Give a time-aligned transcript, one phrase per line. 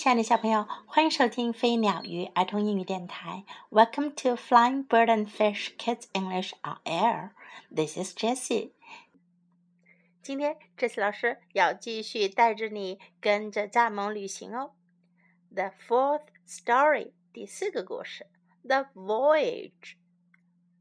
[0.00, 3.44] 亲爱的小朋友，欢迎收听飞鸟鱼儿童英语电台。
[3.70, 7.30] Welcome to Flying Bird and Fish Kids English on Air.
[7.74, 8.72] This is Jessie.
[10.22, 14.74] 今天，Jessie 老师要继续带着你跟着蚱蜢旅行哦。
[15.50, 18.26] The fourth story，第四个故事，
[18.62, 19.96] The Voyage，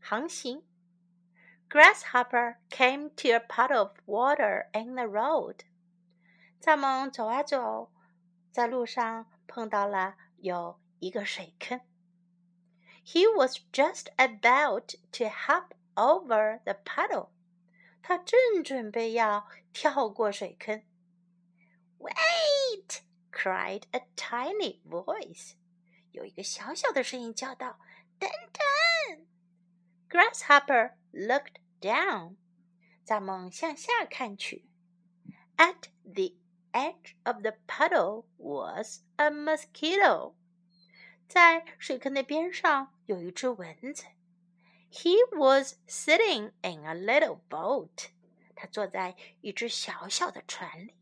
[0.00, 0.62] 航行。
[1.70, 5.60] Grasshopper came to a puddle of water in the road.
[6.60, 7.90] 蚱蜢走啊走，
[8.50, 11.80] 在路上碰到了有一个水坑。
[13.04, 17.30] He was just about to hop over the puddle.
[18.02, 20.82] 他正准备要跳过水坑。
[21.98, 23.02] Wait!
[23.30, 25.54] cried a tiny voice.
[26.12, 27.78] 有一个小小的声音叫道：“
[28.18, 29.26] 等等！”
[30.08, 32.36] Grasshopper looked down.
[33.06, 34.64] 蚱蜢向下看去。
[35.56, 36.34] At the
[36.72, 40.34] edge of the puddle was a mosquito.
[41.28, 44.04] 在水坑的边上有一只蚊子。
[44.90, 48.10] He was sitting in a little boat.
[48.54, 50.94] 他坐在一只小小的船里。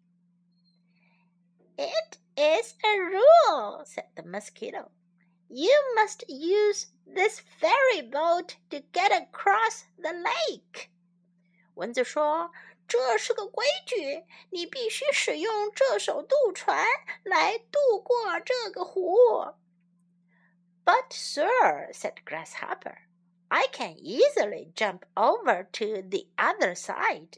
[1.76, 4.90] It is a rule, said the mosquito.
[5.48, 10.88] You must use this ferry boat to get across the lake.
[11.74, 12.50] 蚊子说：“
[12.87, 16.85] 这是个规矩，你必须使用这艘渡船
[17.23, 19.15] 来渡过这个湖。”
[20.85, 22.99] But, sir, said Grasshopper,
[23.49, 27.33] I can easily jump over to the other side.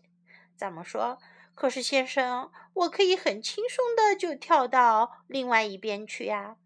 [0.55, 1.19] 怎么说
[1.55, 6.57] ：“可是，先生，我可以很轻松的就跳到另外一边去呀。”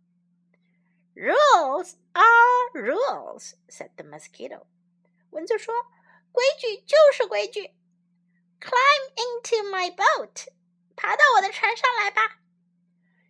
[1.15, 4.65] Rules are rules," said the mosquito.
[5.29, 5.73] 蚊子说
[6.33, 7.73] ：“规矩就是规矩。”
[8.63, 10.47] Climb into my boat，
[10.95, 12.39] 爬到我的船上来吧。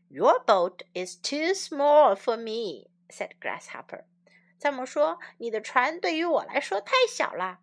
[0.09, 4.03] Your boat is too small for me," said Grasshopper.
[4.61, 7.61] 蚱蜢说：“你的船对于我来说太小了。”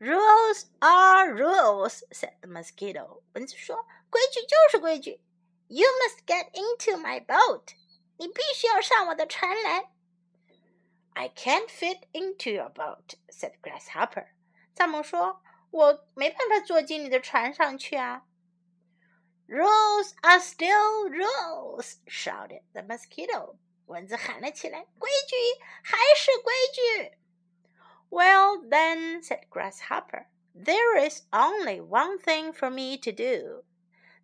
[0.00, 3.22] Rules are rules," said the mosquito.
[3.34, 5.20] 蚊子说：“规矩就是规矩。”
[5.68, 7.74] You must get into my boat.
[8.16, 9.92] 你必须要上我的船来。
[11.12, 14.28] I can't fit into your boat," said Grasshopper.
[14.74, 18.24] 蚱蜢说：“我没办法坐进你的船上去啊。”
[19.48, 23.56] Rules are still rules," shouted the mosquito.
[23.86, 25.34] 蚊子喊了起来：“规矩
[25.82, 27.18] 还是规矩。”
[28.10, 33.64] Well then, said Grasshopper, there is only one thing for me to do.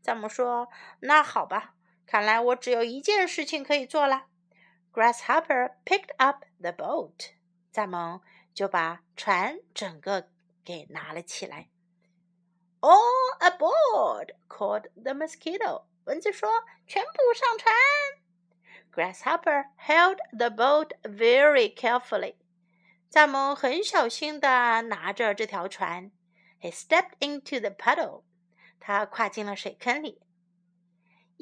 [0.05, 0.69] 蚱蜢说
[1.01, 1.75] ：“那好吧。”
[2.06, 4.27] 看来我只有一件事情可以做了。
[4.93, 7.33] Grasshopper picked up the boat，
[7.73, 8.21] 蚱蜢
[8.55, 10.29] 就把船整个
[10.66, 11.69] 给拿了起来。
[12.80, 14.36] All aboard!
[14.47, 15.84] called the mosquito。
[16.06, 17.74] 蚊子说：“全部上船。”
[18.92, 22.36] Grasshopper held the boat very carefully。
[23.12, 26.12] 蚱蜢很小心地拿着这条船。
[26.59, 28.24] He stepped into the puddle。
[28.80, 30.22] 他跨进了水坑里。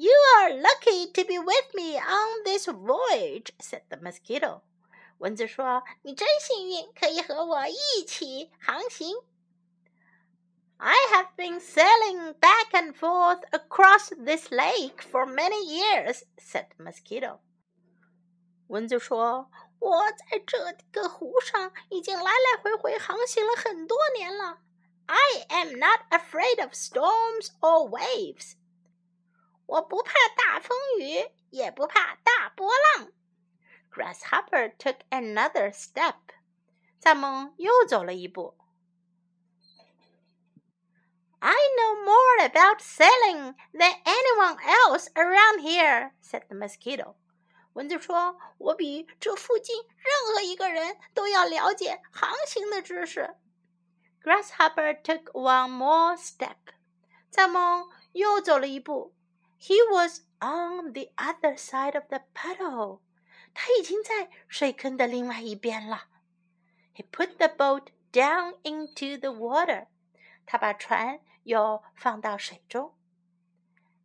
[0.02, 4.62] you are lucky to be with me on this voyage," said the mosquito.
[5.17, 9.15] 蚊子说：“你真幸运，可以和我一起航行。”
[10.77, 17.39] I have been sailing back and forth across this lake for many years," said mosquito.
[18.67, 19.49] 蚊子说
[19.79, 24.59] ：“我在这个湖上已经来来回回航行了很多年了。
[25.05, 28.53] I am not afraid of storms or waves.
[29.67, 33.11] 我不怕大风雨，也不怕大波浪。
[33.94, 36.14] Grasshopper took another step。
[37.00, 38.56] 蚱蜢又走了一步。
[41.40, 47.14] I know more about sailing than anyone else around here," said the mosquito.
[47.72, 53.36] 蚊子说：“我比这附近任何一个人都要了解航行的知识。”
[54.22, 56.56] Grasshopper took one more step.
[57.32, 59.14] 蚱蜢又走了一步。
[59.62, 63.02] he was on the other side of the puddle.
[63.54, 66.06] 他已经在水坑的另外一边了。
[66.94, 69.86] He put the boat down into the water.
[70.46, 72.94] 他把船又放到水中。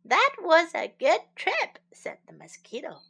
[0.08, 3.02] That was a good trip," said the mosquito.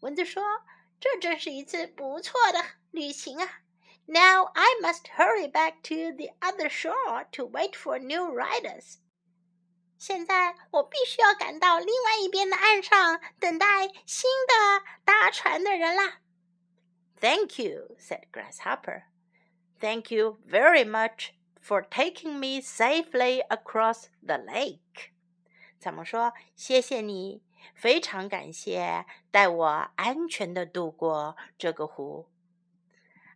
[0.00, 0.64] 蚊子说：“
[1.00, 3.60] 这真是一次不错的旅行啊。”
[4.06, 8.98] Now I must hurry back to the other shore to wait for new riders.
[9.97, 16.19] 现在我必须要赶到另外一边的岸上，等待新的搭船的人啦。
[17.19, 19.03] Thank you," said Grasshopper.
[19.79, 25.11] "Thank you very much for taking me safely across the lake."
[25.79, 27.41] 怎么说：“谢谢你，
[27.73, 29.65] 非常感谢带我
[29.95, 32.29] 安全的渡过这个湖。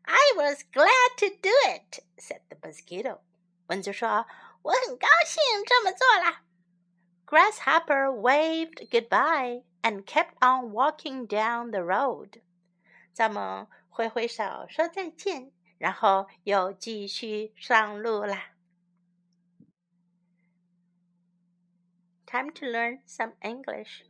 [0.04, 3.20] I was glad to do it," said the mosquito.
[3.68, 4.28] 蚊子说
[4.62, 6.42] ：“我很高兴这么做了。”
[7.31, 12.41] Grasshopper waved goodbye and kept on walking down the road.
[13.15, 18.53] 蚱蜢挥挥手说再见，然后又继续上路啦。
[22.27, 24.05] Time to learn some English.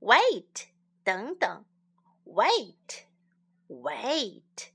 [0.00, 0.68] Wait，
[1.04, 1.64] 等等，
[2.24, 3.06] wait,
[3.68, 4.70] wait.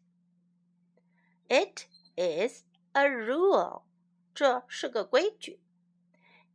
[1.48, 2.63] It is
[2.94, 3.83] a rule.
[4.33, 5.59] 这是个规矩。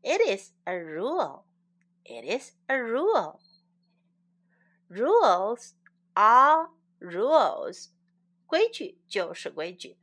[0.02, 1.44] It is a rule.
[2.04, 3.40] It is a rule.
[4.88, 5.74] Rules
[6.14, 6.68] are
[7.00, 7.88] rules.
[8.46, 9.96] 规矩就是规矩。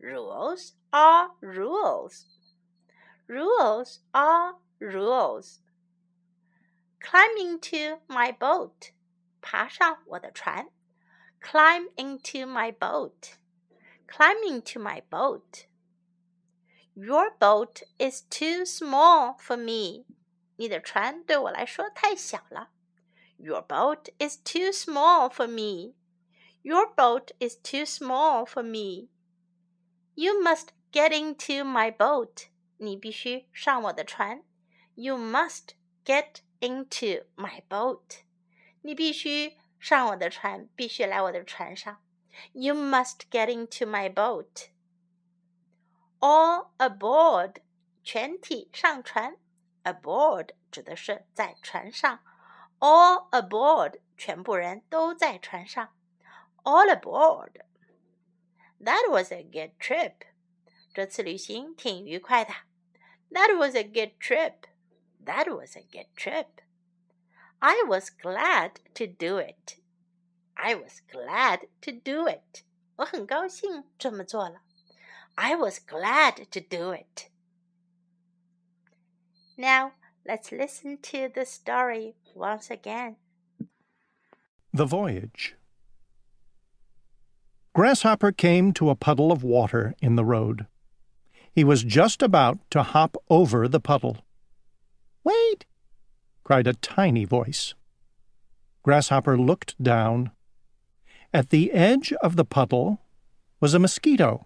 [0.00, 2.26] Rules are rules.
[3.28, 5.60] Rules are rules.
[7.00, 8.92] Climb into my boat.
[9.40, 10.68] 爬上我的船。
[11.40, 13.36] Climb into my boat.
[14.08, 15.66] Climb into my boat.
[16.94, 20.04] Your boat is too small for me.
[20.56, 22.70] 你的船对我来说太小了。
[23.36, 25.94] Your boat is too small for me.
[26.62, 29.08] Your boat is too small for me.
[30.14, 32.48] You must get into my boat.
[32.78, 34.42] 你必须上我的船。
[34.96, 38.22] You must get into my boat.
[38.82, 42.02] 你必须上我的船，必须来我的船上。
[42.52, 44.70] You must get into my boat.
[46.22, 47.56] All aboard，
[48.02, 49.36] 全体上船。
[49.84, 52.20] Aboard 指的是在船上。
[52.78, 55.90] All aboard，全部人都在船上。
[56.62, 57.62] All aboard.
[58.80, 60.14] That was a good trip.
[60.92, 62.52] 这次旅行挺愉快的。
[63.30, 64.68] That was a good trip.
[65.24, 66.46] That was a good trip.
[67.58, 69.78] I was glad to do it.
[70.54, 72.62] I was glad to do it.
[72.96, 74.62] 我很高兴这么做了。
[75.37, 77.29] I was glad to do it.
[79.57, 79.93] Now
[80.27, 83.17] let's listen to the story once again.
[84.73, 85.55] The Voyage
[87.75, 90.67] Grasshopper came to a puddle of water in the road.
[91.51, 94.17] He was just about to hop over the puddle.
[95.23, 95.65] Wait!
[96.43, 97.73] cried a tiny voice.
[98.83, 100.31] Grasshopper looked down
[101.33, 102.99] at the edge of the puddle
[103.59, 104.45] was a mosquito.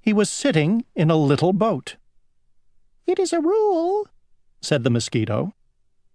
[0.00, 1.96] He was sitting in a little boat.
[3.06, 4.08] It is a rule,
[4.60, 5.52] said the mosquito.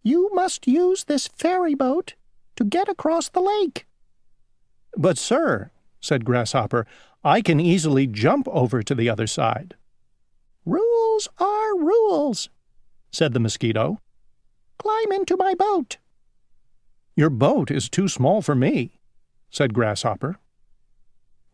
[0.01, 2.15] You must use this ferry boat
[2.55, 3.85] to get across the lake.
[4.97, 6.85] But, sir, said Grasshopper,
[7.23, 9.75] I can easily jump over to the other side.
[10.65, 12.49] Rules are rules,
[13.11, 13.99] said the mosquito.
[14.77, 15.97] Climb into my boat.
[17.15, 18.99] Your boat is too small for me,
[19.49, 20.37] said Grasshopper.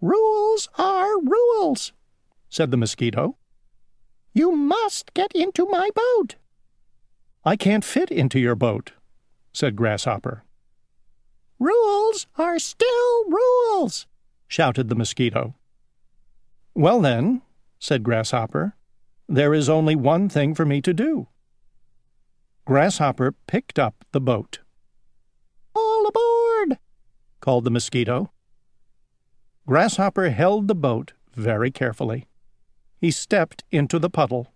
[0.01, 1.93] Rules are rules,
[2.51, 3.37] said the mosquito.
[4.33, 6.35] You must get into my boat.
[7.43, 8.91] I can't fit into your boat,
[9.51, 10.43] said Grasshopper.
[11.57, 14.05] Rules are still rules,
[14.47, 15.55] shouted the mosquito.
[16.75, 17.41] Well, then,
[17.79, 18.75] said Grasshopper,
[19.27, 21.27] there is only one thing for me to do.
[22.65, 24.59] Grasshopper picked up the boat.
[25.73, 26.79] All aboard!
[27.39, 28.31] called the mosquito.
[29.65, 32.27] Grasshopper held the boat very carefully.
[33.01, 34.53] He stepped into the puddle.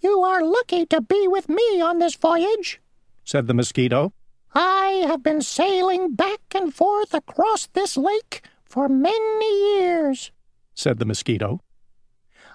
[0.00, 2.82] You are lucky to be with me on this voyage,
[3.24, 4.12] said the mosquito.
[4.54, 10.32] I have been sailing back and forth across this lake for many years,
[10.74, 11.62] said the mosquito.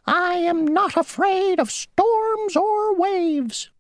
[0.06, 3.72] I am not afraid of storms or waves.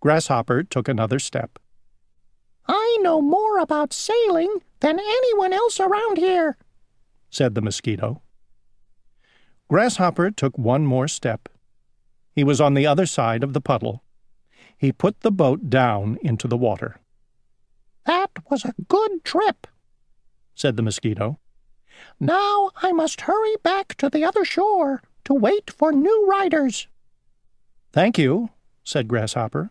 [0.00, 1.60] Grasshopper took another step.
[2.66, 6.56] I know more about sailing than anyone else around here,
[7.30, 8.20] said the mosquito.
[9.68, 11.48] Grasshopper took one more step.
[12.32, 14.02] He was on the other side of the puddle.
[14.76, 17.00] He put the boat down into the water.
[18.06, 19.66] That was a good trip,
[20.54, 21.38] said the mosquito.
[22.18, 26.86] Now I must hurry back to the other shore to wait for new riders.
[27.92, 28.50] Thank you,
[28.84, 29.70] said Grasshopper.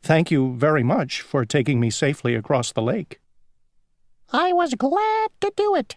[0.00, 3.20] Thank you very much for taking me safely across the lake.
[4.32, 5.96] I was glad to do it,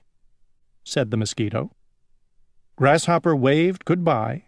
[0.84, 1.72] said the mosquito.
[2.77, 4.45] Grasshopper waved goodbye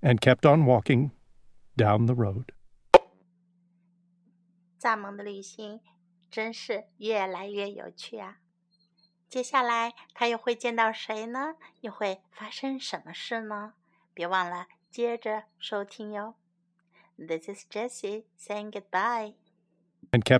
[0.00, 1.10] and kept on walking
[1.76, 2.52] down the road.
[4.80, 5.80] 蚱蜢的旅行
[6.30, 8.38] 真是越来越有趣啊！
[9.28, 11.56] 接下来他又会见到谁呢？
[11.80, 13.74] 又会发生什么事呢？
[14.14, 16.36] 别忘了接着收听哟。
[17.16, 19.34] This is Jessie saying goodbye.
[20.12, 20.38] and kept